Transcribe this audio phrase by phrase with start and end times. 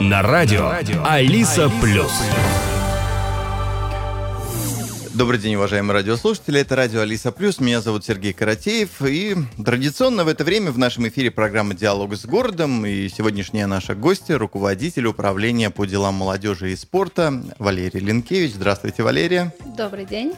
[0.00, 0.72] На радио
[1.04, 2.10] Алиса Плюс.
[5.18, 6.60] Добрый день, уважаемые радиослушатели.
[6.60, 7.58] Это радио Алиса Плюс.
[7.58, 9.02] Меня зовут Сергей Каратеев.
[9.02, 12.86] И традиционно в это время в нашем эфире программа «Диалог с городом».
[12.86, 18.52] И сегодняшняя наша гостья, руководитель управления по делам молодежи и спорта Валерия Линкевич.
[18.54, 19.52] Здравствуйте, Валерия.
[19.76, 20.34] Добрый день.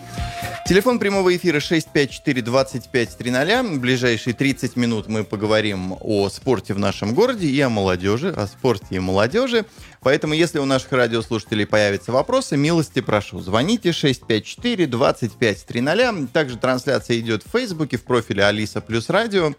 [0.66, 3.76] Телефон прямого эфира 654-2530.
[3.76, 8.46] В ближайшие 30 минут мы поговорим о спорте в нашем городе и о молодежи, о
[8.46, 9.66] спорте и молодежи.
[10.02, 13.40] Поэтому, если у наших радиослушателей появятся вопросы, милости прошу.
[13.40, 16.28] Звоните 654-2530.
[16.28, 19.52] Также трансляция идет в Фейсбуке, в профиле Алиса Плюс Радио.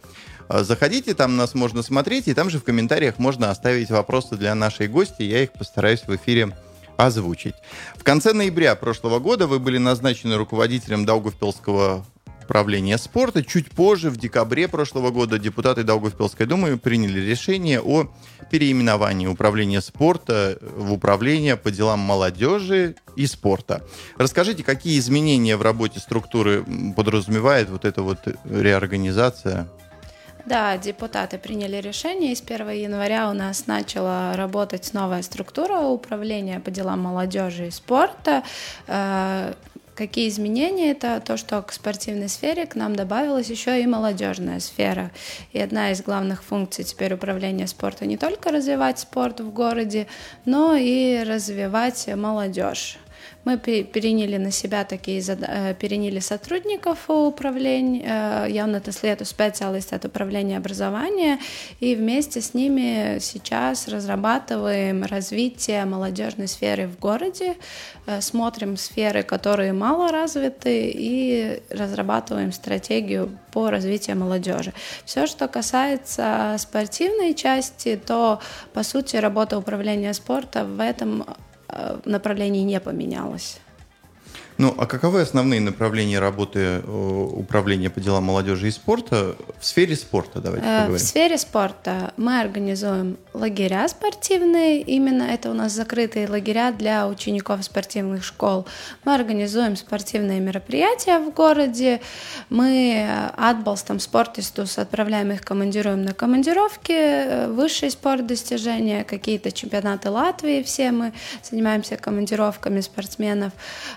[0.48, 4.56] А, заходите, там нас можно смотреть, и там же в комментариях можно оставить вопросы для
[4.56, 5.22] нашей гости.
[5.22, 6.58] Я их постараюсь в эфире
[6.98, 7.54] озвучить.
[7.96, 12.04] В конце ноября прошлого года вы были назначены руководителем Даугавпилского
[12.52, 13.44] управления спорта.
[13.46, 18.12] Чуть позже, в декабре прошлого года, депутаты Даугавпилской думы приняли решение о
[18.50, 23.86] переименовании управления спорта в управление по делам молодежи и спорта.
[24.18, 29.70] Расскажите, какие изменения в работе структуры подразумевает вот эта вот реорганизация?
[30.46, 36.60] Да, депутаты приняли решение, и с 1 января у нас начала работать новая структура управления
[36.60, 38.44] по делам молодежи и спорта.
[40.02, 40.94] Какие изменения?
[40.94, 45.12] Это то, что к спортивной сфере к нам добавилась еще и молодежная сфера.
[45.54, 50.08] И одна из главных функций теперь управления спорта не только развивать спорт в городе,
[50.44, 52.98] но и развивать молодежь.
[53.44, 60.58] Мы переняли на себя такие э, переняли сотрудников управления, э, явната след специалист от управления
[60.58, 61.40] образования,
[61.80, 67.56] и вместе с ними сейчас разрабатываем развитие молодежной сферы в городе,
[68.06, 74.72] э, смотрим сферы, которые мало развиты, и разрабатываем стратегию по развитию молодежи.
[75.04, 78.40] Все, что касается спортивной части, то,
[78.74, 81.26] по сути, работа управления спорта в этом
[82.06, 83.60] направлений не поменялось.
[84.58, 89.96] Ну, а каковы основные направления работы э, управления по делам молодежи и спорта в сфере
[89.96, 90.40] спорта?
[90.40, 90.98] Давайте э, поговорим.
[90.98, 94.82] В сфере спорта мы организуем лагеря спортивные.
[94.82, 98.66] Именно это у нас закрытые лагеря для учеников спортивных школ.
[99.06, 102.02] Мы организуем спортивные мероприятия в городе.
[102.50, 110.64] Мы отболстом спортистус отправляем их, командируем на командировки, высший спорт достижения, какие-то чемпионаты Латвии.
[110.64, 113.54] Все мы занимаемся командировками спортсменов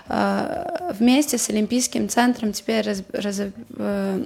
[0.07, 3.41] вместе с Олимпийским центром теперь раз, раз,
[3.77, 4.23] э,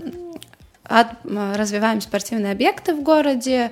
[1.56, 3.72] развиваем спортивные объекты в городе,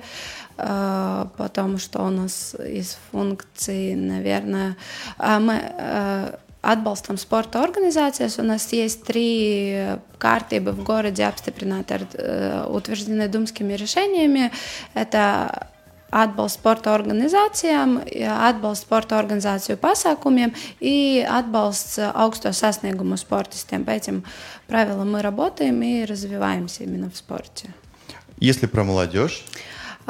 [0.58, 4.76] потому что у нас из функций, наверное,
[5.16, 8.40] а мы э, atbalstam sporta organizācijas.
[8.40, 14.50] У нас есть три kārtība в городе, apstiprināti ar утверждены думскими решениями.
[14.94, 15.68] Это
[16.10, 18.00] atbalsts sporta organizācijām,
[18.48, 23.84] atbalsts sporta organizāciju pasākumiem и atbalsts augsto sasniegumu спортистам.
[23.84, 24.24] По этим
[24.66, 27.74] правилам мы работаем и развиваемся именно в спорте.
[28.40, 29.44] Если про молодежь?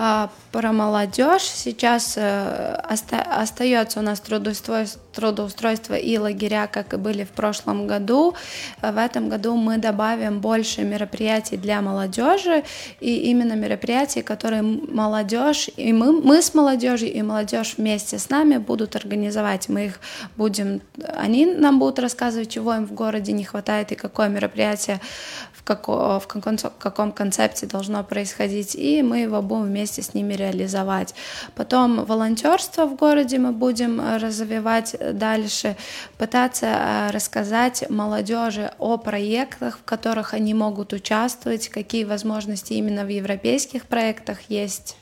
[0.00, 7.30] А, про молодежь сейчас э, остается у нас трудоустройство, и лагеря, как и были в
[7.30, 8.34] прошлом году.
[8.80, 12.62] В этом году мы добавим больше мероприятий для молодежи,
[13.00, 18.58] и именно мероприятия, которые молодежь, и мы, мы с молодежью, и молодежь вместе с нами
[18.58, 19.68] будут организовать.
[19.68, 20.00] Мы их
[20.36, 20.80] будем,
[21.16, 25.00] они нам будут рассказывать, чего им в городе не хватает и какое мероприятие
[25.68, 31.14] како, в каком, каком концепте должно происходить, и мы его будем вместе с ними реализовать.
[31.54, 35.76] Потом волонтерство в городе мы будем развивать дальше,
[36.18, 43.08] пытаться э, рассказать молодежи о проектах, в которых они могут участвовать, какие возможности именно в
[43.08, 44.96] европейских проектах есть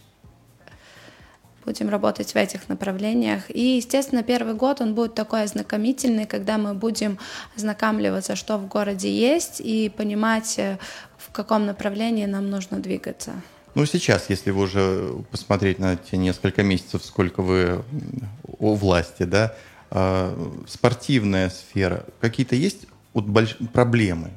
[1.67, 3.51] будем работать в этих направлениях.
[3.51, 7.19] И, естественно, первый год он будет такой ознакомительный, когда мы будем
[7.57, 10.79] ознакомливаться, что в городе есть, и понимать, э,
[11.19, 13.33] в каком направлении нам нужно двигаться.
[13.77, 17.85] Ну, сейчас, если вы уже посмотреть на те несколько месяцев, сколько вы
[18.59, 19.55] у власти, да,
[19.91, 20.35] э,
[20.67, 23.59] спортивная сфера, какие-то есть вот больш...
[23.75, 24.31] проблемы?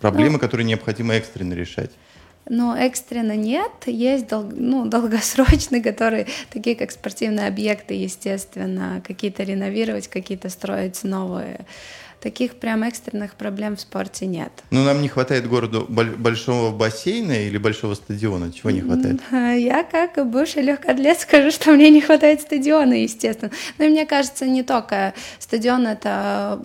[0.00, 1.90] Проблемы, ну, которые необходимо экстренно решать?
[2.48, 10.08] Но экстренно нет, есть дол ну, долгосрочные, которые, такие как спортивные объекты, естественно, какие-то реновировать,
[10.08, 11.66] какие-то строить новые.
[12.20, 14.52] Таких прям экстренных проблем в спорте нет.
[14.70, 18.52] Ну, нам не хватает городу большого бассейна или большого стадиона?
[18.52, 19.20] Чего не хватает?
[19.30, 23.50] Я, как бывший легкоатлет, скажу, что мне не хватает стадиона, естественно.
[23.78, 26.60] Но мне кажется, не только стадион— это,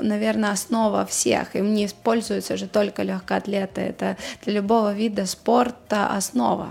[0.00, 1.56] наверное, основа всех.
[1.56, 3.80] Им не используются же только легкоатлеты.
[3.80, 6.68] Это для любого вида спорта основа.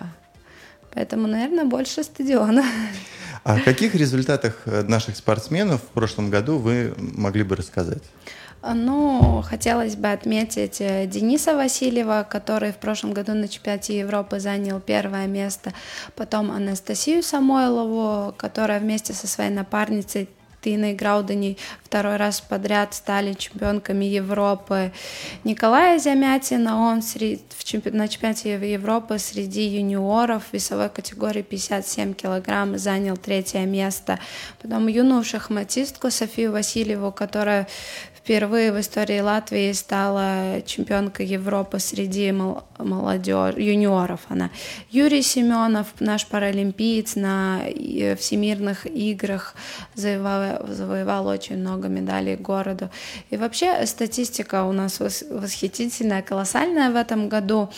[0.94, 2.64] Поэтому, наверное, больше стадиона.
[3.44, 8.04] О каких результатах э, наших спортсменов в прошлом году вы могли бы рассказать?
[8.74, 14.80] Ну, хотелось бы отметить э, Дениса Васильева, который в прошлом году на чемпионате Европы занял
[14.80, 15.74] первое место,
[16.16, 20.30] потом Анастасию Самойлову, которая вместе со своей напарницей
[20.63, 24.92] Тиной Граудани второй раз подряд стали чемпионками Европы.
[25.44, 27.89] Николая Замятина, он в чемпи...
[27.89, 34.19] на чемпионате Европы среди юниоров весовой категории 57 килограмм занял третье место.
[34.62, 37.68] Потом юную шахматистку Софию Васильеву, которая
[38.24, 44.50] впервые в истории Латвии стала чемпионкой Европы среди молодежи, юниоров она.
[44.92, 47.60] Юрий Семенов, наш паралимпиец, на
[48.18, 49.56] всемирных играх
[49.96, 52.90] завоевал, завоевал очень много медалей городу.
[53.30, 57.70] И вообще статистика у нас восхитительная, колоссальная в этом году.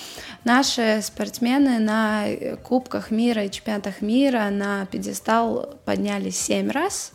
[0.44, 2.26] Наши спортсмены на
[2.64, 7.14] Кубках мира и чемпионатах мира на пьедестал поднялись семь раз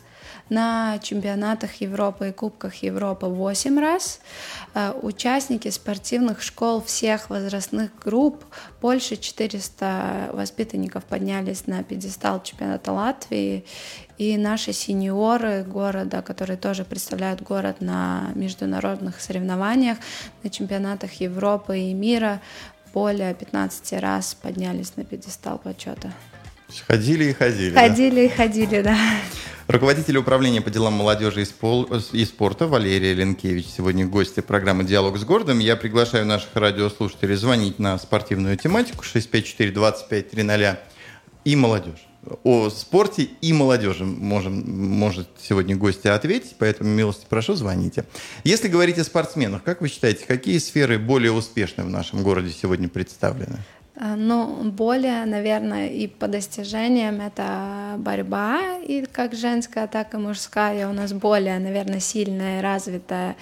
[0.51, 4.19] на чемпионатах Европы и Кубках Европы 8 раз.
[4.73, 8.43] Э, участники спортивных школ всех возрастных групп,
[8.81, 13.63] больше 400 воспитанников поднялись на пьедестал чемпионата Латвии.
[14.17, 19.97] И наши сеньоры города, которые тоже представляют город на международных соревнованиях,
[20.43, 22.41] на чемпионатах Европы и мира,
[22.93, 26.11] более 15 раз поднялись на пьедестал почета.
[26.87, 27.73] Ходили и ходили.
[27.73, 28.21] Ходили да?
[28.21, 28.97] и ходили, да.
[29.71, 35.59] Руководитель управления по делам молодежи и спорта Валерия Ленкевич сегодня гости программы «Диалог с городом».
[35.59, 40.77] Я приглашаю наших радиослушателей звонить на спортивную тематику 654-2530
[41.45, 42.05] и молодежь.
[42.43, 48.03] О спорте и молодежи можем, может сегодня гости ответить, поэтому милости прошу, звоните.
[48.43, 52.89] Если говорить о спортсменах, как вы считаете, какие сферы более успешны в нашем городе сегодня
[52.89, 53.59] представлены?
[54.01, 60.87] Э, ну, более, наверное, и по достижениям это борьба, и как женская, так и мужская
[60.87, 63.35] у нас более, наверное, сильная и развитая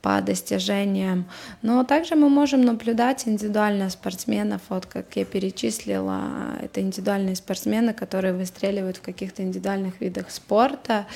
[0.00, 1.26] по достижениям.
[1.62, 6.22] Но также мы можем наблюдать индивидуально спортсменов, вот как я перечислила,
[6.62, 11.06] это индивидуальные спортсмены, которые выстреливают в каких-то индивидуальных видах спорта.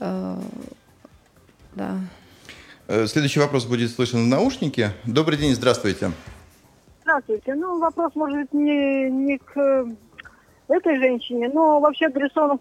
[0.00, 0.38] Э,
[1.74, 1.98] да.
[2.88, 4.92] Э, следующий вопрос будет слышен в наушнике.
[5.04, 6.08] Добрый день, здравствуйте.
[6.08, 6.37] Здравствуйте.
[7.54, 9.86] Ну, вопрос, может быть, не, не к
[10.68, 12.60] этой женщине, но вообще адресован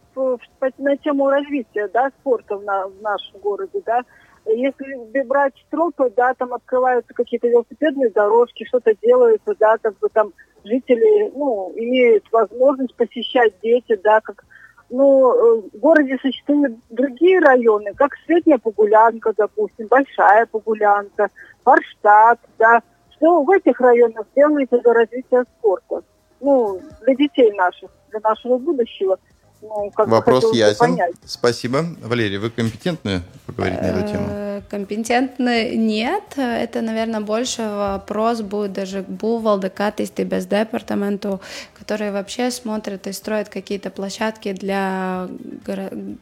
[0.77, 3.81] на тему развития да, спорта в, на, в нашем городе.
[3.85, 4.01] Да.
[4.45, 10.31] Если брать стропы, да, там открываются какие-то велосипедные дорожки, что-то делается, да, как бы там
[10.63, 14.45] жители, ну, имеют возможность посещать дети, да, как
[14.89, 21.29] ну, э, в городе существуют другие районы, как Средняя Погулянка, допустим, Большая Погулянка,
[21.63, 22.81] Форштадт, да,
[23.17, 26.03] что в этих районах делается для развития спорта.
[26.39, 29.17] Ну, для детей наших, для нашего будущего.
[29.61, 30.91] Ну, Вопрос ясен.
[30.91, 31.15] Понять.
[31.25, 31.85] Спасибо.
[32.01, 34.27] Валерий, вы компетентны поговорить на эту тему?
[34.29, 36.23] Э, компетентны нет.
[36.37, 41.41] Это, наверное, больше вопрос будет даже к Бувалде, Катисти, без департаменту,
[41.77, 45.27] которые вообще смотрят и строят какие-то площадки для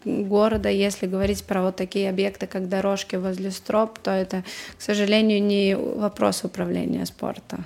[0.06, 0.70] города.
[0.70, 4.44] Если говорить про вот такие объекты, как дорожки возле строп, то это,
[4.78, 7.58] к сожалению, не вопрос управления спорта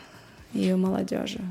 [0.54, 1.42] и молодежи.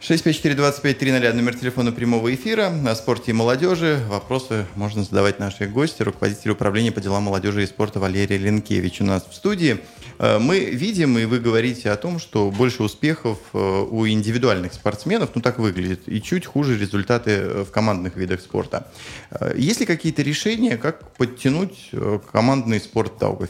[0.00, 2.70] 654-2530, номер телефона прямого эфира.
[2.86, 7.66] О спорте и молодежи вопросы можно задавать нашей гости, руководитель управления по делам молодежи и
[7.66, 9.78] спорта Валерия Ленкевич у нас в студии.
[10.18, 15.30] Э, мы видим, и вы говорите о том, что больше успехов э, у индивидуальных спортсменов,
[15.34, 18.88] ну так выглядит, и чуть хуже результаты э, в командных видах спорта.
[19.56, 21.90] Есть ли какие-то решения, как подтянуть
[22.30, 23.42] командный спорт в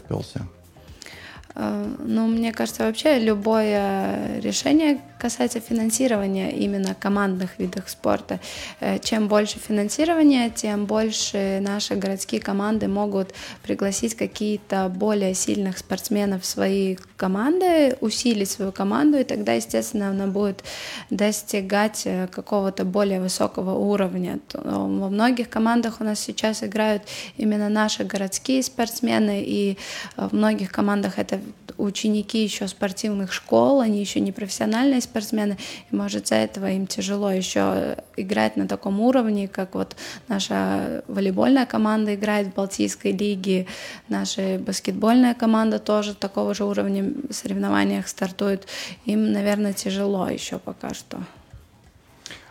[1.57, 1.97] Даугавпилсе?
[1.99, 8.39] Ну, мне кажется, вообще любое решение касается финансирования именно командных видов спорта.
[8.79, 13.33] Э, чем больше финансирования, тем больше наши городские команды могут
[13.63, 20.27] пригласить какие-то более сильных спортсменов в свои команды, усилить свою команду, и тогда, естественно, она
[20.27, 20.63] будет
[21.09, 24.39] достигать э, какого-то более высокого уровня.
[24.53, 27.03] Во многих командах у нас сейчас играют
[27.37, 29.77] именно наши городские спортсмены, и
[30.15, 31.39] в многих командах это
[31.77, 35.57] ученики еще спортивных школ, они еще не профессиональные спортсмены,
[35.91, 39.95] и может из-за этого им тяжело еще играть на таком уровне, как вот
[40.27, 43.67] наша волейбольная команда играет в Балтийской лиге,
[44.09, 48.67] наша баскетбольная команда тоже такого же уровня в соревнованиях стартует.
[49.05, 51.19] Им, наверное, тяжело еще пока что.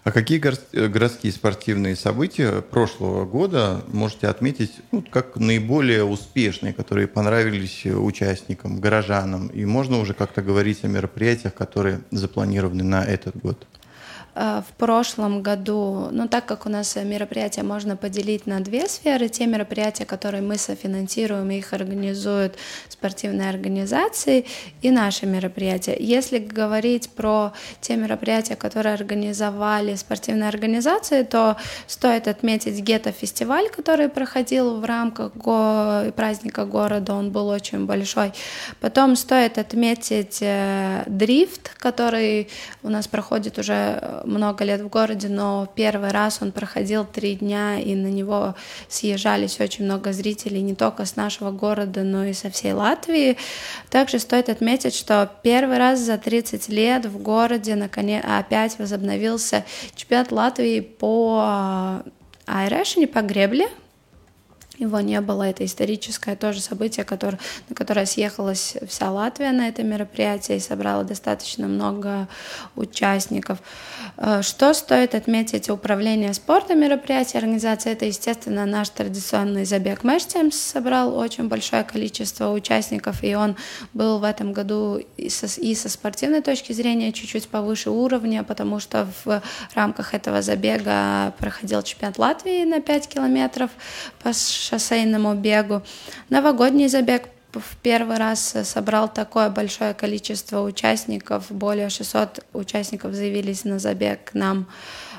[0.06, 7.84] А какие городские спортивные события прошлого года можете отметить ну, как наиболее успешные, которые понравились
[7.86, 9.48] участникам, горожанам?
[9.48, 13.66] И можно уже как-то говорить о мероприятиях, которые запланированы на этот год?
[14.36, 19.28] Э, в прошлом году, ну так как у нас мероприятия можно поделить на две сферы,
[19.28, 22.56] те мероприятия, которые мы софинансируем, их организуют
[22.88, 24.44] спортивные организации,
[24.82, 25.96] и наши мероприятия.
[25.98, 34.80] Если говорить про те мероприятия, которые организовали спортивные организации, то стоит отметить гетто-фестиваль, который проходил
[34.80, 38.32] в рамках го- праздника города, он был очень большой.
[38.80, 42.48] Потом стоит отметить э, дрифт, который
[42.82, 47.36] у нас проходит уже э, много лет в городе, но первый раз он проходил три
[47.36, 48.54] дня, и на него
[48.88, 53.36] съезжались очень много зрителей не только с нашего города, но и со всей Латвии.
[53.90, 59.64] Также стоит отметить, что первый раз за 30 лет в городе наконец опять возобновился
[59.94, 62.02] чемпионат Латвии по
[62.46, 63.68] айрешине, по гребле,
[64.78, 69.82] его не было, это историческое тоже событие, которое, на которое съехалась вся Латвия на это
[69.82, 72.28] мероприятие и собрала достаточно много
[72.74, 73.58] участников.
[74.16, 81.16] Э, что стоит отметить управление спортом мероприятия, организации, это, естественно, наш традиционный забег Мэштем собрал
[81.16, 83.56] очень большое количество участников, и он
[83.94, 88.80] был в этом году и со, и со спортивной точки зрения чуть-чуть повыше уровня, потому
[88.80, 89.42] что в
[89.74, 93.70] рамках этого забега проходил чемпионат Латвии на 5 километров
[94.22, 94.32] по
[94.66, 95.82] шоссейному бегу.
[96.30, 103.78] Новогодний забег в первый раз собрал такое большое количество участников, более 600 участников заявились на
[103.78, 104.66] забег к нам.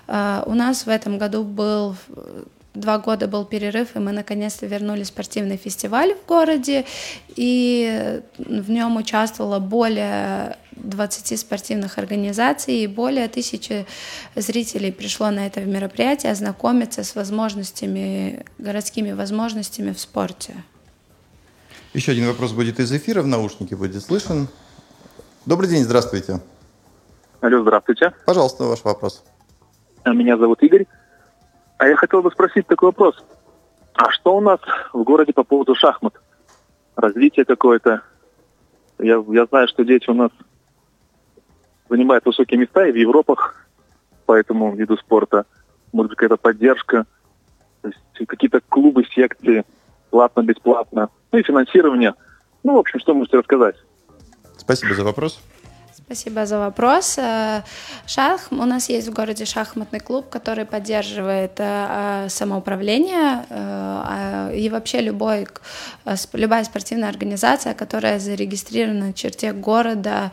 [0.08, 1.96] Э, у нас в этом году был
[2.77, 6.86] два года был перерыв, и мы наконец-то вернули спортивный фестиваль в городе,
[7.36, 13.86] и в нем участвовало более 20 спортивных организаций, и более тысячи
[14.36, 20.53] зрителей пришло на это мероприятие ознакомиться с возможностями, городскими возможностями в спорте.
[21.93, 24.48] Еще один вопрос будет из эфира, в наушнике будет слышен.
[25.46, 26.41] Добрый день, здравствуйте.
[27.41, 28.13] Алло, здравствуйте.
[28.25, 29.24] Пожалуйста, ваш вопрос.
[30.05, 30.86] Меня зовут Игорь.
[31.77, 33.24] А я хотел бы спросить такой вопрос.
[33.93, 34.60] А что у нас
[34.93, 36.13] в городе по поводу шахмат?
[36.96, 38.01] Развитие какое-то?
[39.00, 40.31] Я, я знаю, что дети у нас
[41.89, 43.67] занимают высокие места и в Европах
[44.25, 45.46] по этому виду спорта.
[45.94, 47.06] Может быть, какая-то поддержка,
[48.27, 49.63] какие-то клубы, секции,
[50.10, 51.10] платно-бесплатно.
[51.32, 52.13] Ну и финансирование.
[52.63, 53.75] Ну, в общем, что можете рассказать?
[54.58, 55.39] Спасибо за вопрос.
[56.08, 57.18] Спасибо за вопрос.
[57.18, 57.64] Э,
[58.06, 63.44] шах, у нас есть в городе шахматный клуб, который поддерживает э, э, самоуправление
[64.56, 65.48] и вообще любой,
[66.34, 70.32] любая спортивная организация, которая зарегистрирована в черте города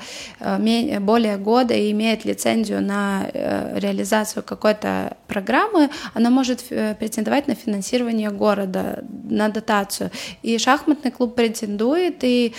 [1.00, 3.26] более года и имеет лицензию на
[3.74, 6.62] реализацию какой-то программы, она может
[6.98, 10.10] претендовать на финансирование города, на дотацию.
[10.42, 12.54] И шахматный клуб претендует, и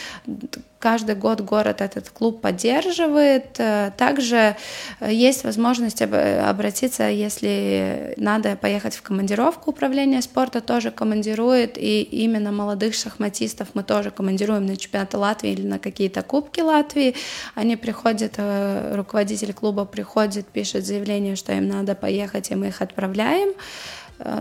[0.85, 3.59] каждый год город этот клуб поддерживает.
[3.59, 4.55] Э, также
[4.99, 9.71] э, есть возможность обратиться, если надо поехать в командировку.
[9.71, 15.65] Управление спорта тоже командирует, и именно молодых шахматистов мы тоже командируем на чемпионаты Латвии или
[15.65, 17.15] на какие-то кубки Латвии.
[17.55, 22.83] Они приходят, э, руководитель клуба приходит, пишет заявление, что им надо поехать, и мы их
[22.83, 23.49] отправляем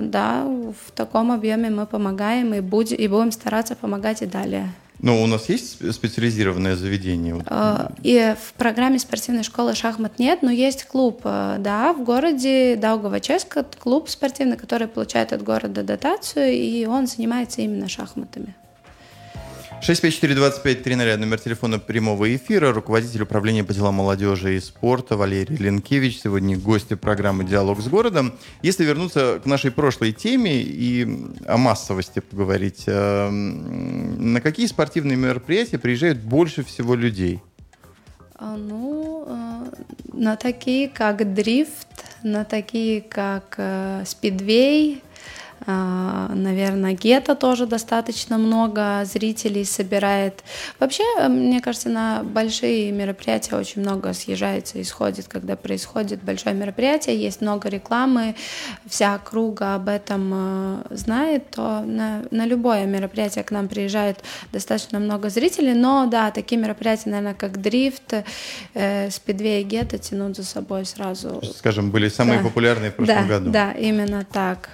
[0.00, 4.68] да, в таком объеме мы помогаем и будем, и будем стараться помогать и далее.
[5.04, 7.37] Но у нас есть специализированное заведение?
[7.46, 12.75] А, и в программе спортивной школы шахмат нет, но есть клуб, э, да, в городе
[12.76, 18.54] Даугава-Ческа, клуб спортивный, который получает от города дотацию, и он занимается именно шахматами.
[19.87, 26.57] 654-25-00, номер телефона прямого эфира, руководитель управления по делам молодежи и спорта Валерий Ленкевич, сегодня
[26.57, 28.33] гости программы «Диалог с городом».
[28.62, 31.07] Если вернуться к нашей прошлой теме и
[31.47, 37.43] о массовости поговорить, э, на какие спортивные мероприятия приезжают больше всего людей?
[38.37, 39.64] А, ну, э,
[40.14, 41.88] на такие, как дрифт,
[42.23, 45.03] на такие, как э, спидвей,
[45.66, 50.44] наверное, гетто тоже достаточно много зрителей собирает.
[50.78, 57.16] Вообще, мне кажется, на большие мероприятия очень много съезжается и сходит, когда происходит большое мероприятие,
[57.16, 58.35] есть много рекламы,
[58.87, 64.18] вся округа об этом э, знает, то на, на любое мероприятие к нам приезжает
[64.52, 68.14] достаточно много зрителей, но да, такие мероприятия, наверное, как дрифт,
[68.75, 71.40] э, спидвей и гетто тянут за собой сразу.
[71.56, 72.44] Скажем, были самые да.
[72.44, 73.50] популярные в прошлом да, году.
[73.50, 74.68] Да, именно так.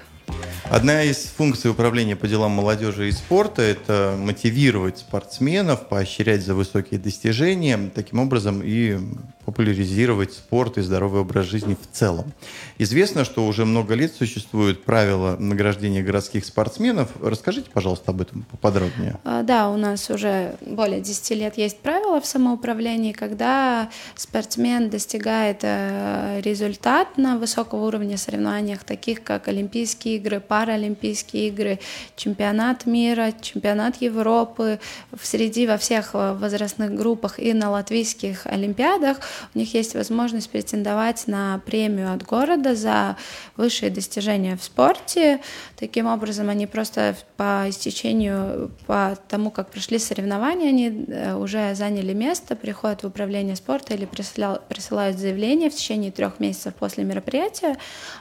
[0.65, 7.01] Одна из функций управления по делам молодежи и спорта– это мотивировать спортсменов, поощрять за высокие
[7.01, 8.99] достижения, таким образом и
[9.45, 12.33] популяризировать спорт и здоровый образ жизни в целом.
[12.79, 17.11] Известно, что уже много лет существуют правила награждения городских спортсменов.
[17.23, 19.17] Расскажите, пожалуйста, об этом поподробнее.
[19.25, 25.59] А, да, у нас уже более 10 лет есть правила в самоуправлении, когда спортсмен достигает
[25.63, 31.81] э, результат на высокого уровня соревнованиях, таких как Олимпийские игры, Паралимпийские игры,
[32.17, 34.81] чемпионат мира, чемпионат Европы,
[35.23, 39.19] среди во всех э, возрастных группах и на латвийских олимпиадах,
[39.55, 43.17] у них есть возможность претендовать на премию от города за
[43.57, 45.41] высшие достижения в спорте.
[45.77, 52.13] Таким образом, они просто по истечению, по тому, как прошли соревнования, они э, уже заняли
[52.13, 57.77] место, приходят в управление спорта или присылают заявление в течение трех месяцев после мероприятия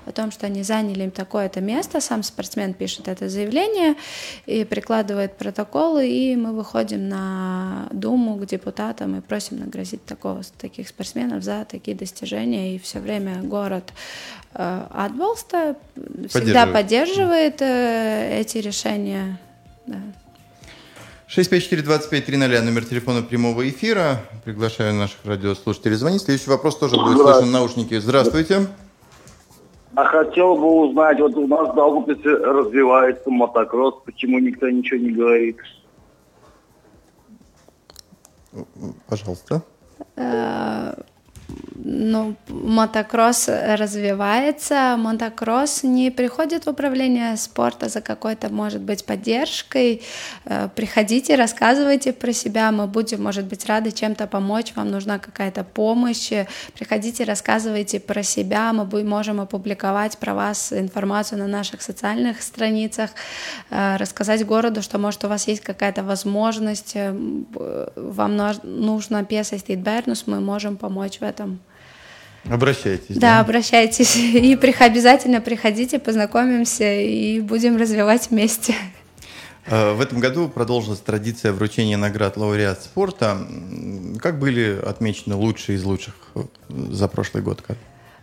[0.05, 2.01] о том, что они заняли такое-то место.
[2.01, 3.95] Сам спортсмен пишет это заявление
[4.45, 10.88] и прикладывает протоколы, и мы выходим на Думу к депутатам и просим наградить такого, таких
[10.88, 10.98] спортсменов
[11.41, 12.75] за такие достижения.
[12.75, 13.93] И все время город
[14.53, 15.75] э, Адволста
[16.27, 19.39] всегда поддерживает э, эти решения.
[19.85, 19.97] Да.
[21.29, 24.21] 654-2530, номер телефона прямого эфира.
[24.43, 26.23] Приглашаю наших радиослушателей звонить.
[26.23, 28.01] Следующий вопрос тоже будет слышен в наушнике.
[28.01, 28.67] Здравствуйте.
[29.95, 35.11] А хотел бы узнать, вот у нас в Даугавпилсе развивается мотокросс, почему никто ничего не
[35.11, 35.57] говорит?
[39.07, 39.61] Пожалуйста.
[40.19, 40.93] Э,
[41.81, 50.01] ну, мотокросс развивается, мотокросс не приходит в управление спорта за какой-то, может быть, поддержкой.
[50.45, 55.63] Э, приходите, рассказывайте про себя, мы будем, может быть, рады чем-то помочь, вам нужна какая-то
[55.63, 56.31] помощь.
[56.74, 63.12] Приходите, рассказывайте про себя, мы можем опубликовать про вас информацию на наших социальных страницах,
[63.69, 67.15] э, рассказать городу, что, может, у вас есть какая-то возможность, э,
[67.95, 71.59] вам нужно песать Бернус, мы можем помочь в этом.
[72.46, 73.15] Обращайтесь.
[73.15, 74.15] Да, да, обращайтесь.
[74.36, 78.75] И обязательно приходите, познакомимся и будем развивать вместе.
[79.67, 83.38] А, в этом году продолжилась традиция вручения наград лауреат спорта.
[84.19, 87.63] Как были отмечены лучшие из лучших э, за прошлый год?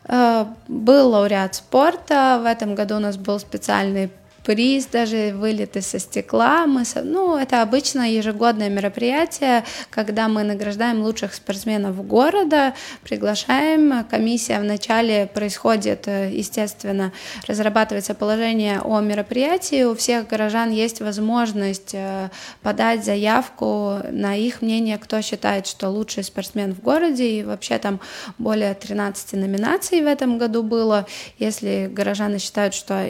[0.09, 2.41] Э, был лауреат спорта.
[2.43, 4.11] В этом году у нас был специальный
[4.47, 6.67] приз, даже вылеты со стекла.
[6.69, 14.05] Мы, ну, это обычно ежегодное мероприятие, когда мы награждаем лучших спортсменов города, приглашаем.
[14.09, 17.13] Комиссия вначале происходит, э, естественно,
[17.49, 19.83] разрабатывается положение о мероприятии.
[19.83, 22.31] У всех горожан есть возможность э,
[22.63, 27.29] подать заявку на их мнение, кто считает, что лучший спортсмен в городе.
[27.41, 27.99] И вообще там
[28.39, 31.05] более 13 номинаций в этом году было.
[31.39, 33.05] Если горожаны считают, что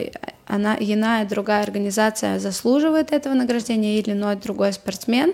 [0.47, 5.33] она иная другая организация заслуживает этого награждения или иной другой спортсмен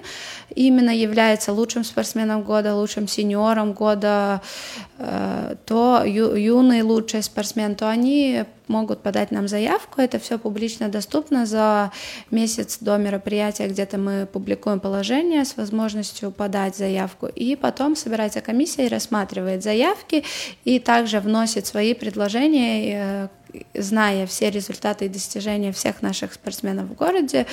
[0.55, 4.41] именно является лучшим спортсменом года, лучшим сеньором года,
[4.97, 10.01] э, то ю, юный лучший спортсмен, то они могут подать нам заявку.
[10.01, 11.91] Это все публично доступно за
[12.31, 17.27] месяц до мероприятия, где-то мы публикуем положение с возможностью подать заявку.
[17.27, 20.23] И потом собирается комиссия и рассматривает заявки
[20.65, 23.27] и также вносит свои предложения, э,
[23.73, 27.45] зная все результаты и достижения всех наших спортсменов в городе,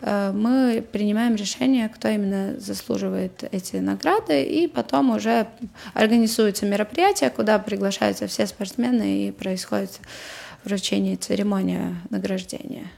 [0.00, 5.46] э, мы принимаем решение, кто именно заслуживает эти награды, и потом уже
[5.94, 10.00] организуется мероприятие, куда приглашаются все спортсмены и происходит
[10.64, 12.90] вручение церемония награждения.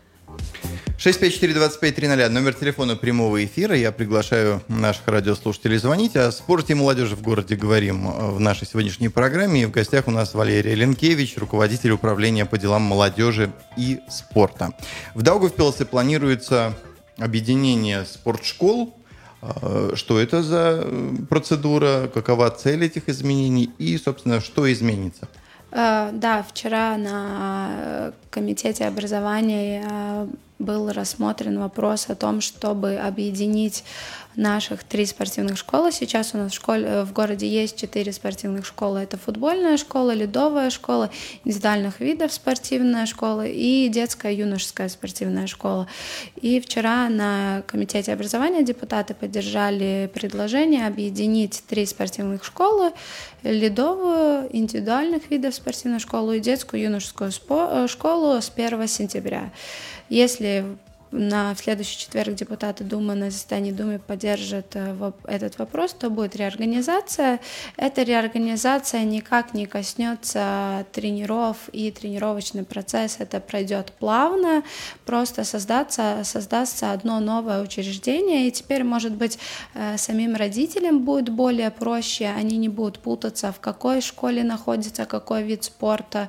[0.99, 3.77] 654-2530, номер телефона прямого эфира.
[3.77, 6.17] Я приглашаю наших радиослушателей звонить.
[6.17, 9.63] О спорте и молодежи в городе говорим в нашей сегодняшней программе.
[9.63, 14.73] И в гостях у нас Валерия Ленкевич, руководитель управления по делам молодежи и спорта.
[15.15, 16.75] В Даугавпилсе планируется
[17.19, 18.97] объединение спортшкол.
[19.43, 20.89] А, что это за
[21.29, 25.29] процедура, какова цель этих изменений и, собственно, что изменится?
[25.77, 30.29] А, да, вчера на комитете образования
[30.61, 33.83] был рассмотрен вопрос о том, чтобы объединить
[34.37, 35.93] наших три спортивных школы.
[35.93, 39.01] Сейчас у нас в, школе, в городе есть четыре спортивных школы.
[39.01, 41.11] Это футбольная школа, ледовая школа,
[41.45, 45.87] индивидуальных видов спортивная школа и детская юношеская спортивная школа.
[46.41, 52.93] И вчера на Комитете образования депутаты поддержали предложение объединить три спортивных школы,
[53.43, 57.31] ледовую, индивидуальных видов спортивную школу и детскую юношескую
[57.89, 59.53] школу с 1 сентября.
[60.09, 60.65] Если
[61.15, 64.77] на следующий четверг депутаты Думы на заседании Думы поддержат
[65.25, 67.41] этот вопрос, то будет реорганизация.
[67.77, 73.17] Эта реорганизация никак не коснется тренеров и тренировочный процесс.
[73.21, 74.65] Это пройдет плавно,
[75.07, 79.39] просто создаться, создастся одно новое учреждение, и теперь, может быть,
[79.97, 85.63] самим родителям будет более проще, они не будут путаться, в какой школе находится какой вид
[85.65, 86.29] спорта,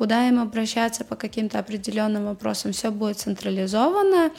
[0.00, 4.30] куда им обращаться по каким-то определенным вопросам, все будет централизовано.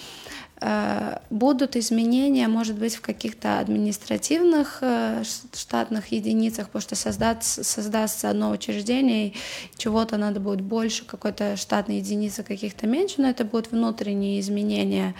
[0.60, 5.22] Э, будут изменения, может быть, в каких-то административных э,
[5.54, 9.34] штатных единицах, потому что создаться, создастся одно учреждение, и
[9.78, 15.14] чего-то надо будет больше, какой-то штатной единицы каких-то меньше, но это будут внутренние изменения.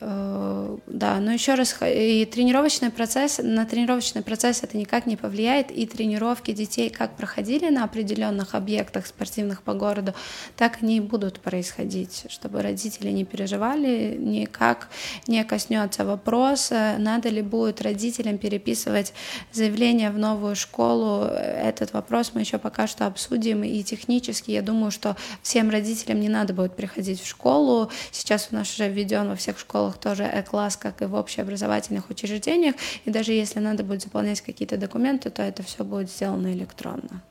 [0.00, 5.72] Э, да, но еще раз, и тренировочный процесс, на тренировочный процесс это никак не повлияет,
[5.72, 10.14] и тренировки детей как проходили на определенных объектах спортивных по городу,
[10.56, 14.88] так они и будут происходить, чтобы родители не переживали, никак
[15.26, 19.12] не коснется вопроса, надо ли будет родителям переписывать
[19.52, 24.92] заявление в новую школу, этот вопрос мы еще пока что обсудим, и технически я думаю,
[24.92, 29.34] что всем родителям не надо будет приходить в школу, сейчас у нас уже введен во
[29.34, 32.74] всех школах школах тоже Э-класс, как и в общеобразовательных учреждениях.
[33.06, 37.22] И даже если надо будет заполнять какие-то документы, то это все будет сделано электронно.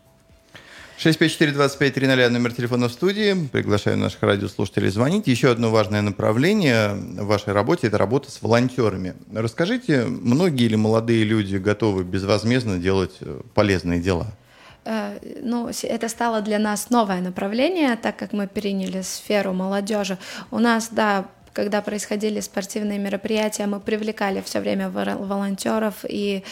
[0.98, 3.48] 654-2530, номер телефона в студии.
[3.52, 5.28] Приглашаю наших радиослушателей звонить.
[5.28, 9.14] Еще одно важное направление в вашей работе– это работа с волонтерами.
[9.32, 14.26] Расскажите, многие или молодые люди готовы безвозмездно делать э, полезные дела?
[14.86, 20.18] Э, ну, это стало для нас новое направление, так как мы приняли сферу молодежи.
[20.50, 21.26] У нас, да,
[21.58, 26.44] когда происходили спортивные мероприятия, мы привлекали все время волонтеров, и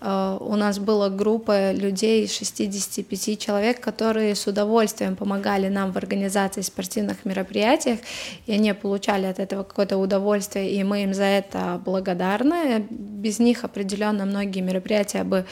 [0.00, 6.62] э, у нас была группа людей, 65 человек, которые с удовольствием помогали нам в организации
[6.62, 7.98] спортивных мероприятий,
[8.46, 12.86] и они получали от этого какое-то удовольствие, и мы им за это благодарны.
[12.88, 15.44] Без них определенно многие мероприятия бы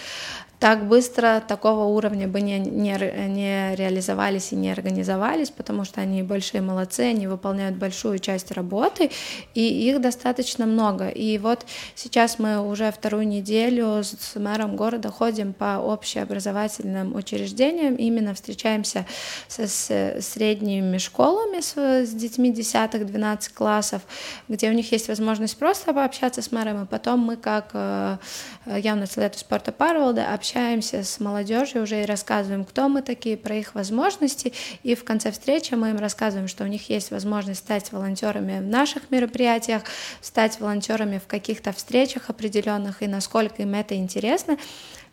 [0.61, 2.93] так быстро такого уровня бы не, не,
[3.29, 9.11] не реализовались и не организовались, потому что они большие молодцы, они выполняют большую часть работы,
[9.55, 11.09] и их достаточно много.
[11.09, 18.35] И вот сейчас мы уже вторую неделю с мэром города ходим по общеобразовательным учреждениям, именно
[18.35, 19.07] встречаемся
[19.49, 24.03] со, с средними школами с, с детьми 10-12 классов,
[24.47, 28.19] где у них есть возможность просто пообщаться с мэром, и потом мы, как э,
[28.67, 33.55] явно Лету спорта Парвалда, общаемся общаемся с молодежью уже и рассказываем, кто мы такие, про
[33.55, 37.93] их возможности, и в конце встречи мы им рассказываем, что у них есть возможность стать
[37.93, 39.83] волонтерами в наших мероприятиях,
[40.21, 44.59] стать волонтерами в каких-то встречах определенных, и насколько им это интересно.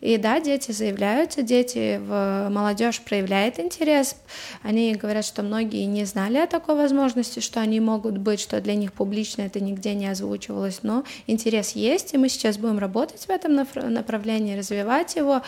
[0.00, 4.14] И да, дети заявляются, дети, в молодежь проявляет интерес.
[4.62, 8.76] Они говорят, что многие не знали о такой возможности, что они могут быть, что для
[8.76, 13.30] них публично это нигде не озвучивалось, но интерес есть, и мы сейчас будем работать в
[13.30, 15.42] этом направлении, развивать его,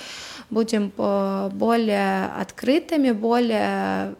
[0.50, 4.16] будем более открытыми, более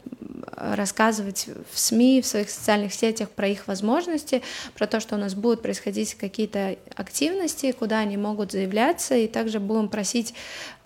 [0.56, 4.42] рассказывать в СМИ, в своих социальных сетях про их возможности,
[4.76, 9.60] про то, что у нас будут происходить какие-то активности, куда они могут заявляться, и также
[9.60, 10.34] будем просить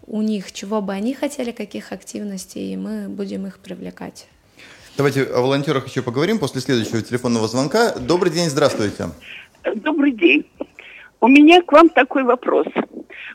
[0.06, 4.26] у них, чего бы они хотели, каких активностей, и мы будем их привлекать.
[4.96, 7.94] Давайте о волонтерах еще поговорим после следующего телефонного звонка.
[7.98, 9.08] Добрый день, здравствуйте.
[9.74, 10.46] Добрый день.
[11.20, 12.66] У меня к вам такой вопрос.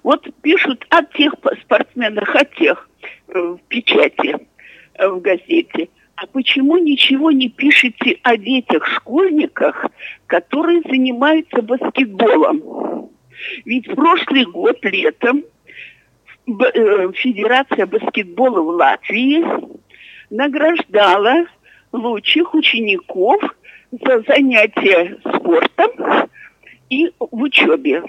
[0.04, 2.88] Вот пишут о тех спортсменах, о тех
[3.28, 4.38] э, в печати,
[4.94, 5.90] э, в газете.
[6.22, 9.86] А почему ничего не пишете о детях-школьниках,
[10.28, 13.10] которые занимаются баскетболом?
[13.64, 15.44] Ведь прошлый год летом
[16.46, 19.46] э, Федерация баскетбола в Латвии
[20.30, 21.46] награждала
[21.94, 23.42] лучших учеников
[23.92, 26.30] за занятия спортом
[26.90, 28.04] и в учебе.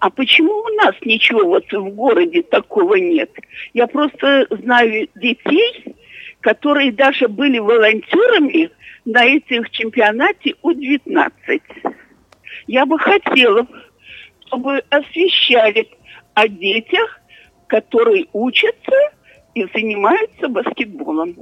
[0.00, 3.30] А почему у нас ничего вот в городе такого нет?
[3.72, 5.96] Я просто знаю детей,
[6.40, 8.70] которые даже были волонтерами
[9.04, 11.60] на этих чемпионате У-19.
[12.66, 13.66] Я бы хотела,
[14.46, 15.88] чтобы освещали
[16.34, 17.20] о детях,
[17.66, 18.96] которые учатся
[19.54, 21.34] и занимаются баскетболом.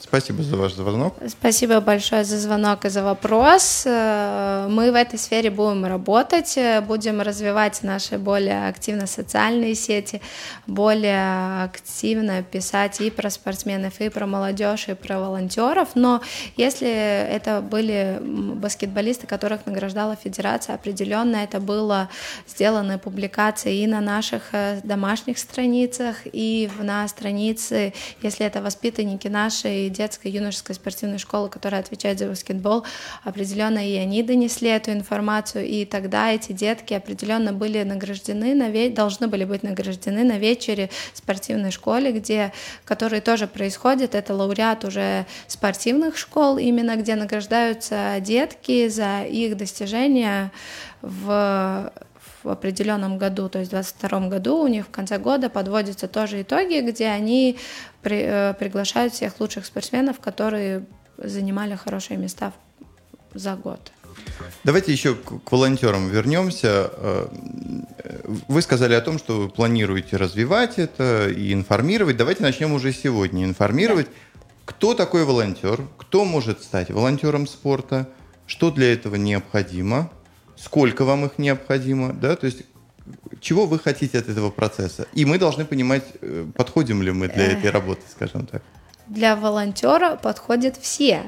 [0.00, 1.16] Спасибо за ваш звонок.
[1.26, 3.82] Спасибо большое за звонок и за вопрос.
[3.84, 10.20] Э, мы в этой сфере будем работать, э, будем развивать наши более активно социальные сети,
[10.68, 15.88] более активно писать и про спортсменов, и про молодежь, и про волонтеров.
[15.96, 16.22] Но
[16.56, 22.08] если это были баскетболисты, которых награждала Федерация, определенно это было
[22.46, 29.87] сделано публикации и на наших э, домашних страницах, и на странице, если это воспитанники нашей
[29.88, 32.84] и детской юношеской спортивной школы, которая отвечает за баскетбол,
[33.24, 38.90] определенно и они донесли эту информацию, и тогда эти детки определенно были награждены, на ве...
[38.90, 42.52] должны были быть награждены на вечере спортивной школе, где,
[42.84, 50.52] который тоже происходит, это лауреат уже спортивных школ, именно где награждаются детки за их достижения
[51.02, 51.92] в
[52.42, 56.42] в определенном году, то есть в 2022 году у них в конце года подводятся тоже
[56.42, 57.58] итоги, где они
[58.02, 60.84] при, э, приглашают всех лучших спортсменов, которые
[61.16, 62.52] занимали хорошие места
[63.34, 63.92] за год.
[64.64, 66.90] Давайте еще к, волонтерам вернемся.
[66.92, 67.28] Э,
[68.48, 72.16] вы сказали о том, что вы планируете развивать это и информировать.
[72.16, 74.06] Давайте начнем уже сегодня информировать.
[74.06, 74.12] Да.
[74.64, 75.82] Кто такой волонтер?
[75.96, 78.08] Кто может стать волонтером спорта?
[78.46, 80.10] Что для этого необходимо?
[80.58, 82.12] Сколько вам их необходимо?
[82.12, 82.36] Да?
[82.36, 82.62] То есть
[83.40, 85.06] чего вы хотите от этого процесса?
[85.14, 88.62] И мы должны понимать, э, подходим ли мы для этой работы, скажем так.
[89.06, 91.22] Для волонтера подходят все.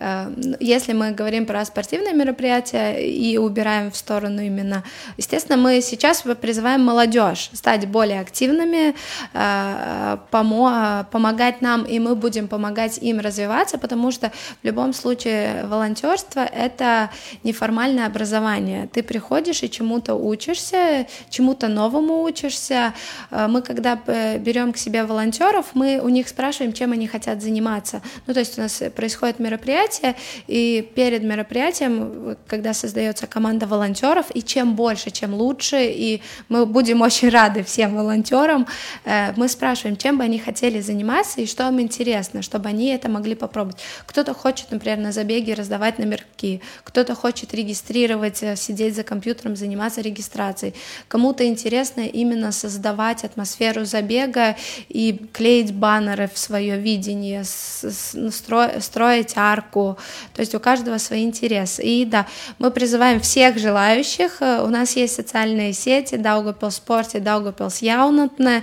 [0.00, 4.82] Э, если мы говорим про спортивные мероприятия и убираем в сторону именно,
[5.16, 8.94] естественно, мы сейчас призываем молодежь стать более активными,
[9.34, 15.66] э, помо помогать нам, и мы будем помогать им развиваться, потому что в любом случае
[15.66, 17.10] волонтерство это
[17.44, 18.88] неформальное образование.
[18.92, 22.94] Ты приходишь и чему-то учишься, чему-то новому учишься.
[23.30, 23.96] Э, мы когда
[24.38, 28.00] берем к себе волонтеров, мы у них спрашиваем, чем они хотят заниматься.
[28.26, 34.26] Ну, то есть у нас происходит мероприятие, мероприятие, и перед мероприятием, когда создается команда волонтеров,
[34.34, 38.66] и чем больше, чем лучше, и мы будем очень рады всем волонтерам,
[39.04, 43.08] э, мы спрашиваем, чем бы они хотели заниматься и что им интересно, чтобы они это
[43.08, 43.78] могли попробовать.
[44.06, 50.00] Кто-то хочет, например, на забеге раздавать номерки, кто-то хочет регистрировать, э, сидеть за компьютером, заниматься
[50.00, 50.74] регистрацией,
[51.08, 54.56] кому-то интересно именно создавать атмосферу забега
[54.88, 59.96] и клеить баннеры в свое видение, строить арку, языку.
[60.34, 61.82] То есть у каждого свои интересы.
[61.82, 62.26] И да,
[62.58, 64.40] мы призываем всех желающих.
[64.40, 68.62] Э, у нас есть социальные сети Даугапилс Спорте, Даугапилс Яунатне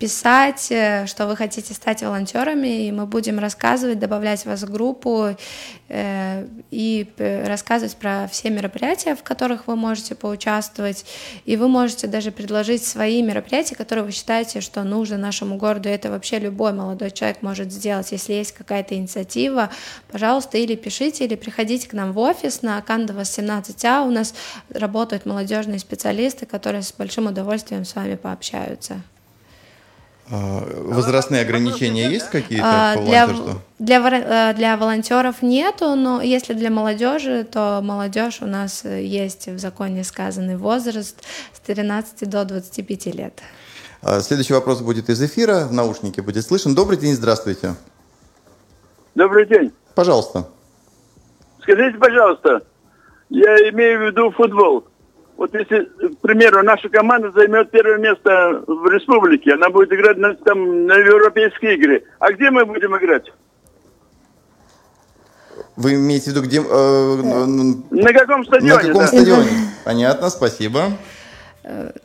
[0.00, 5.36] писать, э, что вы хотите стать волонтерами, и мы будем рассказывать, добавлять вас в группу
[5.88, 7.06] э, и
[7.46, 11.04] рассказывать про все мероприятия, в которых вы можете поучаствовать,
[11.44, 15.90] и вы можете даже предложить свои мероприятия, которые вы считаете, что нужно нашему городу.
[15.90, 19.68] Это вообще любой молодой человек может сделать, если есть какая-то инициатива,
[20.10, 24.06] пожалуйста, или пишите, или приходите к нам в офис на Кандова 17А.
[24.06, 24.34] У нас
[24.70, 29.02] работают молодежные специалисты, которые с большим удовольствием с вами пообщаются.
[30.32, 33.28] А, возрастные ограничения есть какие-то а, по для,
[33.78, 39.58] для, э, для волонтеров нету, но если для молодежи, то молодежь у нас есть в
[39.58, 41.20] законе сказанный возраст
[41.52, 43.40] с 13 до 25 лет.
[44.02, 46.76] А, следующий вопрос будет из эфира, в наушнике будет слышен.
[46.76, 47.74] Добрый день, здравствуйте.
[49.16, 49.72] Добрый день.
[49.96, 50.48] Пожалуйста.
[51.60, 52.62] Скажите, пожалуйста,
[53.30, 54.84] я имею в виду футбол.
[55.40, 60.34] Вот если, к примеру, наша команда займет первое место в республике, она будет играть на,
[60.34, 62.04] там, на европейские игры.
[62.18, 63.32] А где мы будем играть?
[65.76, 66.58] Вы имеете в виду, где...
[66.58, 67.46] Э,
[67.90, 68.74] на каком стадионе?
[68.74, 69.06] На каком да.
[69.06, 69.50] стадионе?
[69.82, 70.82] Понятно, спасибо.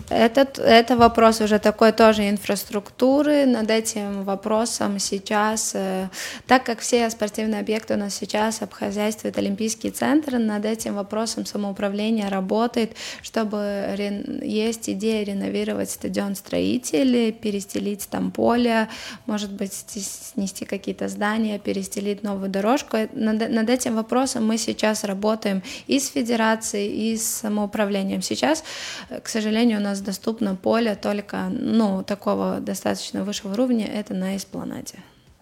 [0.10, 3.46] Этот, это вопрос уже такой тоже инфраструктуры.
[3.46, 6.10] Над этим вопросом сейчас, э,
[6.46, 12.28] так как все спортивные объекты у нас сейчас обхозяйствует Олимпийский центр, над этим вопросом самоуправление
[12.28, 13.96] работает, чтобы
[14.44, 18.89] есть идея реновировать стадион строителей, перестелить там поле,
[19.26, 22.98] может быть, снести какие-то здания, перестелить новую дорожку.
[23.13, 28.22] Над, над этим вопросом мы сейчас работаем и с федерацией, и с самоуправлением.
[28.22, 28.65] Сейчас,
[29.10, 34.15] э, к сожалению, сожалению, у нас доступно поле только, ну, такого достаточно высшего уровня, это
[34.15, 34.95] на Эспланаде,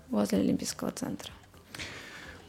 [0.09, 1.31] возле Олимпийского центра.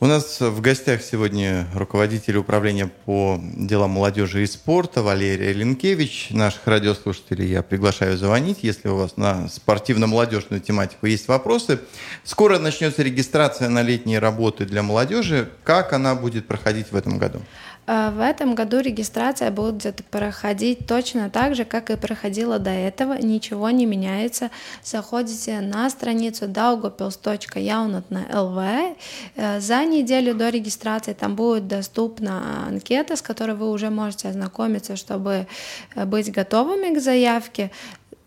[0.00, 6.30] У нас в гостях сегодня руководитель управления по делам молодежи и спорта Валерия Ленкевич.
[6.30, 11.78] Наших радиослушателей я приглашаю звонить, если у вас на спортивно-молодежную тематику есть вопросы.
[12.24, 15.48] Скоро начнется регистрация на летние работы для молодежи.
[15.62, 17.40] Как она будет проходить в этом году?
[17.86, 23.14] Э, в этом году регистрация будет проходить точно так же, как и проходила до этого.
[23.14, 24.50] Ничего не меняется.
[24.82, 28.96] Заходите на страницу daugopils.jaunat.lv.
[29.36, 34.96] Э, за неделю до регистрации там будет доступна анкета, с которой вы уже можете ознакомиться,
[34.96, 35.46] чтобы
[35.94, 37.70] э, быть готовыми к заявке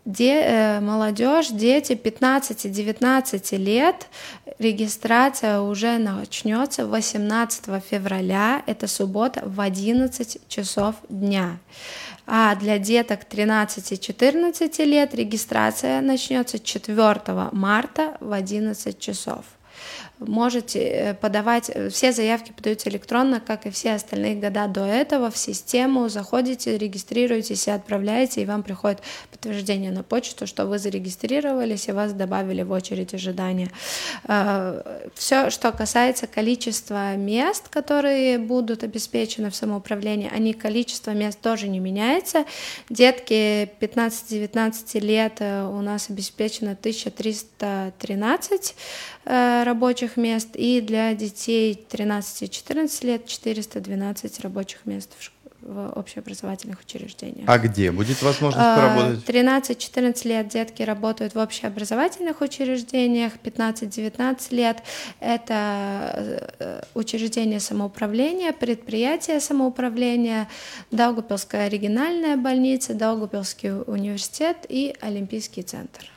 [0.08, 4.06] де, э, молодежь, дети 15-19 лет,
[4.58, 11.58] регистрация уже начнется 18 февраля, это суббота, в 11 часов дня.
[12.26, 19.44] А для деток 13-14 лет регистрация начнется 4 марта в 11 часов.
[20.20, 25.30] Можете э, подавать, э, все заявки подаются электронно, как и все остальные года до этого,
[25.30, 31.88] в систему, заходите, регистрируетесь и отправляете, и вам приходит подтверждение на почту, что вы зарегистрировались
[31.88, 33.70] и вас добавили в очередь ожидания.
[34.24, 34.82] Э,
[35.14, 41.78] все, что касается количества мест, которые будут обеспечены в самоуправлении, они количество мест тоже не
[41.78, 42.44] меняется.
[42.90, 48.74] Детки 15-19 лет у нас обеспечено 1313
[49.28, 55.30] рабочих рабочих мест, и для детей 13-14 лет 412 рабочих мест в,
[55.62, 57.48] в общеобразовательных учреждениях.
[57.48, 59.28] А где будет возможность а, поработать?
[59.28, 64.82] 13-14 лет детки работают в общеобразовательных учреждениях, 15-19 лет
[65.20, 70.48] это э, учреждение самоуправления, предприятие самоуправления,
[70.90, 76.10] Даугупилская региональная больница, Даугупилский университет и Олимпийский центр.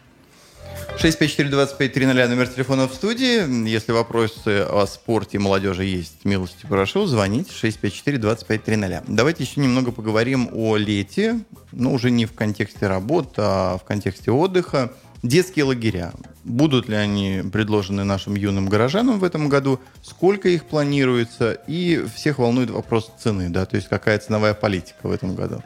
[1.01, 3.67] 654-2530, номер телефона в студии.
[3.67, 9.05] Если вопросы о спорте и молодежи есть, милости прошу, звоните 654-2530.
[9.07, 11.39] Давайте еще немного поговорим о лете,
[11.71, 14.93] но уже не в контексте работы, а в контексте отдыха.
[15.23, 16.13] Детские лагеря.
[16.43, 19.79] Будут ли они предложены нашим юным горожанам в этом году?
[20.03, 21.53] Сколько их планируется?
[21.67, 25.63] И всех волнует вопрос цены, да, то есть какая ценовая политика в этом году?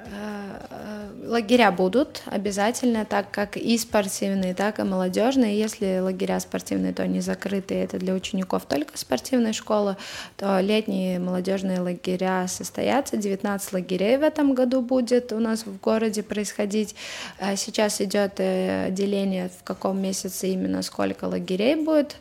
[1.27, 5.57] Лагеря будут обязательно, так как и спортивные, так и молодежные.
[5.57, 9.97] Если лагеря спортивные, то они закрыты, это для учеников только спортивной школы,
[10.37, 13.17] то летние молодежные лагеря состоятся.
[13.17, 16.95] 19 лагерей в этом году будет у нас в городе происходить.
[17.39, 22.17] Э, сейчас идет э, деление, в каком месяце именно сколько лагерей будет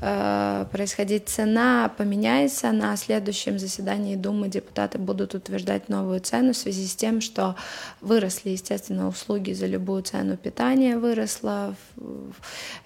[0.00, 1.28] э, происходить.
[1.28, 4.48] Цена поменяется на следующем заседании Думы.
[4.48, 7.56] Депутаты будут утверждать новую цену в связи с тем, что
[8.00, 11.74] выросли естественно, услуги за любую цену питания выросло.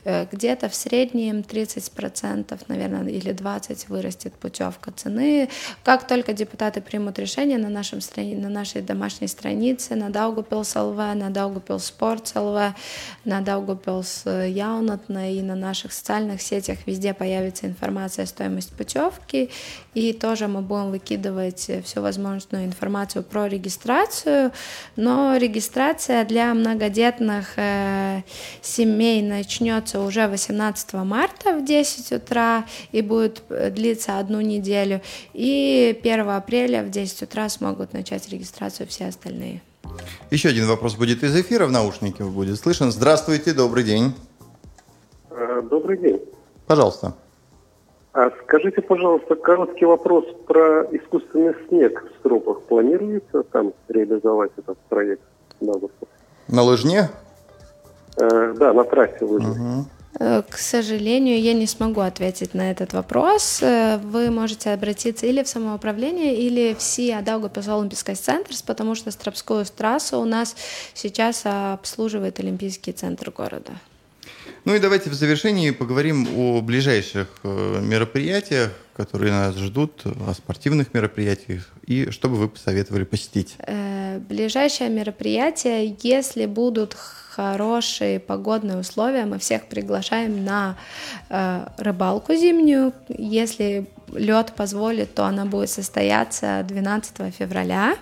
[0.05, 5.49] Э, где-то в среднем 30%, наверное, или 20% вырастет путевка цены.
[5.85, 11.31] Как только депутаты примут решение на, нашем, на нашей домашней странице, на Daugupils LV, на
[11.31, 12.73] Daugupils Sports LV,
[13.25, 19.51] на Daugupils Jaunatna и на наших социальных сетях везде появится информация о стоимости путевки,
[19.95, 24.53] и тоже мы будем выкидывать всю возможную информацию про регистрацию,
[24.97, 25.48] но регистрация
[26.25, 28.23] для многодетных э,
[28.63, 35.01] семей начнется уже 18 марта в 10 утра и будет э, длиться одну неделю,
[35.35, 39.63] и 1 апреля в 10 утра смогут начать регистрацию все остальные.
[40.31, 42.93] Еще один вопрос будет из эфира, в наушниках будет слышен.
[42.93, 44.15] Здравствуйте, добрый день.
[45.31, 46.21] Э, добрый день.
[46.67, 47.15] Пожалуйста.
[48.13, 52.63] А скажите, пожалуйста, короткий вопрос про искусственный снег в стропах.
[52.63, 55.23] Планируется там реализовать этот проект
[55.61, 55.75] на
[56.49, 57.11] На лыжне?
[58.17, 59.51] Э, да, на трассе лыжни.
[59.51, 59.87] Угу.
[60.19, 63.61] К сожалению, я не смогу ответить на этот вопрос.
[63.63, 69.13] Э, вы можете обратиться или в самоуправление, или в СИА Даугавпилс Олимпийский центр, потому что
[69.13, 70.57] Стропскую трассу у нас
[70.95, 73.73] сейчас обслуживает Олимпийский центр города.
[74.65, 80.95] Ну и давайте в завершении поговорим о ближайших э, мероприятиях, которые нас ждут, о спортивных
[80.95, 83.57] мероприятиях, и что бы вы посоветовали посетить?
[84.19, 90.77] Э, ближайшее мероприятие, если будут хорошие погодные условия, мы всех приглашаем на
[91.29, 92.93] э, рыбалку зимнюю.
[93.09, 97.95] Если лед позволит, то она будет состояться 12 февраля.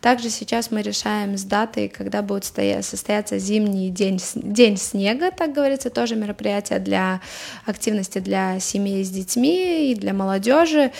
[0.00, 5.88] Также сейчас мы решаем с датой, когда будет состояться зимний день, день снега, так говорится,
[5.88, 7.22] тоже мероприятие для
[7.64, 10.92] активности для семей с детьми и для молодежи.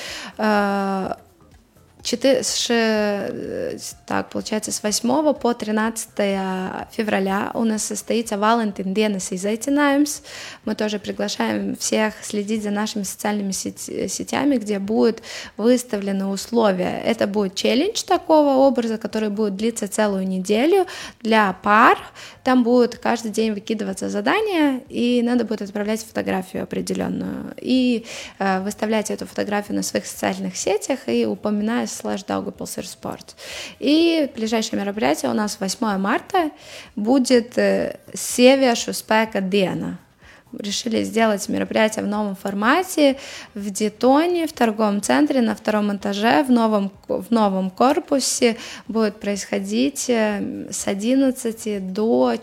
[2.04, 6.08] Э, 4, с, так, получается, с 8 по 13
[6.92, 10.22] февраля у нас состоится Валентин Dienas izaicinājums.
[10.66, 15.22] Мы тоже приглашаем всех следить за нашими социальными сетями, где будут
[15.56, 17.00] выставлены условия.
[17.04, 20.86] Это будет челлендж такого образа, который будет длиться целую неделю
[21.22, 21.98] для пар.
[22.42, 27.54] Там будет каждый день выкидываться задания, и надо будет отправлять фотографию определенную.
[27.60, 28.04] И
[28.38, 33.35] э, выставлять эту фотографию на своих социальных сетях и упоминая slash Daugavpils Sport.
[33.78, 36.50] И ближайшее мероприятие у нас 8 марта
[36.96, 39.98] будет э, Севешу Спека Дена
[40.59, 43.16] решили сделать мероприятие в новом формате
[43.54, 48.57] в Детоне, в торговом центре, на втором этаже, в новом, в новом корпусе.
[48.88, 52.35] Будет происходить э, с 11 до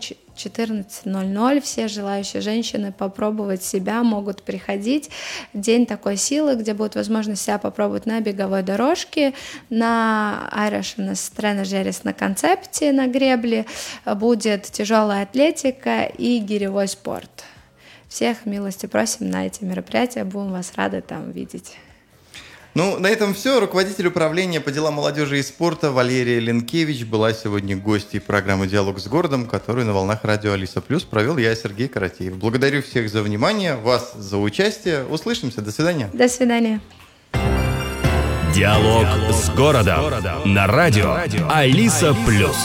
[0.44, 5.10] 14.00 все желающие женщины попробовать себя могут приходить.
[5.54, 9.34] День такой силы, где будет возможность себя попробовать на беговой дорожке,
[9.70, 13.66] на айрошенес тренажерис на концепте, на гребле.
[14.04, 17.44] Будет тяжелая атлетика и гиревой спорт.
[18.08, 21.76] всех милости просим на эти мероприятия, будем вас рады там видеть.
[22.74, 23.60] Ну, на этом все.
[23.60, 29.06] Руководитель управления по делам молодежи и спорта Валерия Ленкевич была сегодня гостьей программы «Диалог с
[29.08, 32.36] городом», которую на волнах радио «Алиса Плюс» провел я, Сергей Каратеев.
[32.36, 35.04] Благодарю всех за внимание, вас за участие.
[35.04, 35.60] Услышимся.
[35.60, 36.08] До свидания.
[36.14, 36.80] До свидания.
[38.54, 40.04] Диалог с городом
[40.44, 41.18] на радио
[41.50, 42.56] Алиса Плюс.